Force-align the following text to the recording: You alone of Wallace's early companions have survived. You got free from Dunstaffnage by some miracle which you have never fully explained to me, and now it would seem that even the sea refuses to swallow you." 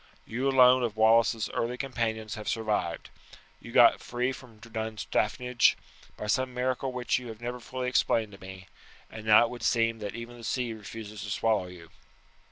You 0.25 0.49
alone 0.49 0.81
of 0.81 0.97
Wallace's 0.97 1.47
early 1.53 1.77
companions 1.77 2.33
have 2.33 2.49
survived. 2.49 3.11
You 3.59 3.71
got 3.71 3.99
free 3.99 4.31
from 4.31 4.57
Dunstaffnage 4.59 5.75
by 6.17 6.25
some 6.25 6.55
miracle 6.55 6.91
which 6.91 7.19
you 7.19 7.27
have 7.27 7.39
never 7.39 7.59
fully 7.59 7.87
explained 7.87 8.31
to 8.31 8.41
me, 8.41 8.65
and 9.11 9.27
now 9.27 9.43
it 9.43 9.51
would 9.51 9.61
seem 9.61 9.99
that 9.99 10.15
even 10.15 10.39
the 10.39 10.43
sea 10.43 10.73
refuses 10.73 11.21
to 11.23 11.29
swallow 11.29 11.67
you." 11.67 11.91